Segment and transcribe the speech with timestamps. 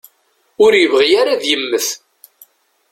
[0.63, 1.87] Ur yebɣi ara ad yemmet.